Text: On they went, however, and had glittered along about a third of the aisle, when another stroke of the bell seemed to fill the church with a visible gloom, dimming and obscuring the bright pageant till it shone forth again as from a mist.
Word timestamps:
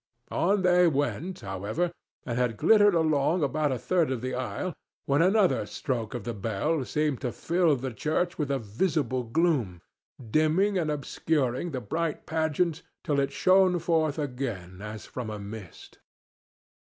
On 0.31 0.63
they 0.63 0.87
went, 0.87 1.41
however, 1.41 1.91
and 2.25 2.35
had 2.35 2.57
glittered 2.57 2.95
along 2.95 3.43
about 3.43 3.71
a 3.71 3.77
third 3.77 4.09
of 4.09 4.21
the 4.21 4.33
aisle, 4.33 4.73
when 5.05 5.21
another 5.21 5.67
stroke 5.67 6.15
of 6.15 6.23
the 6.23 6.33
bell 6.33 6.83
seemed 6.85 7.21
to 7.21 7.31
fill 7.31 7.75
the 7.75 7.93
church 7.93 8.39
with 8.39 8.49
a 8.49 8.57
visible 8.57 9.21
gloom, 9.21 9.79
dimming 10.31 10.75
and 10.75 10.89
obscuring 10.89 11.69
the 11.69 11.81
bright 11.81 12.25
pageant 12.25 12.81
till 13.03 13.19
it 13.19 13.31
shone 13.31 13.77
forth 13.77 14.17
again 14.17 14.81
as 14.81 15.05
from 15.05 15.29
a 15.29 15.37
mist. 15.37 15.99